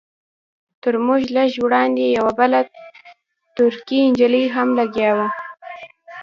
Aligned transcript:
تر 0.81 0.93
موږ 1.05 1.21
لږ 1.35 1.51
وړاندې 1.65 2.05
یوه 2.17 2.31
بله 2.39 2.59
ترکۍ 3.55 4.01
نجلۍ 4.11 4.45
هم 4.55 4.67
لګیا 4.79 5.11
وه. 5.17 5.27